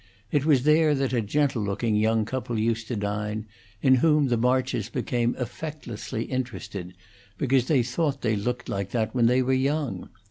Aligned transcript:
It 0.31 0.45
was 0.45 0.63
there 0.63 0.95
that 0.95 1.13
a 1.13 1.21
gentle 1.21 1.61
looking 1.61 1.95
young 1.95 2.25
couple 2.25 2.57
used 2.57 2.87
to 2.87 2.95
dine, 2.95 3.45
in 3.83 3.93
whom 3.97 4.29
the 4.29 4.35
Marches 4.35 4.89
became 4.89 5.35
effectlessly 5.37 6.23
interested, 6.23 6.95
because 7.37 7.67
they 7.67 7.83
thought 7.83 8.21
they 8.21 8.35
looked 8.35 8.67
like 8.67 8.89
that 8.93 9.13
when 9.13 9.27
they 9.27 9.43
were 9.43 9.53
young. 9.53 10.09